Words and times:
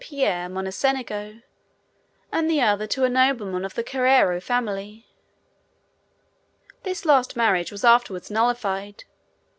Pierre 0.03 0.49
Moncenigo, 0.49 1.43
and 2.31 2.49
the 2.49 2.59
other 2.59 2.87
to 2.87 3.03
a 3.03 3.07
nobleman 3.07 3.63
of 3.63 3.75
the 3.75 3.83
Carrero 3.83 4.41
family. 4.41 5.05
This 6.81 7.05
last 7.05 7.35
marriage 7.35 7.71
was 7.71 7.83
afterwards 7.83 8.31
nullified. 8.31 9.03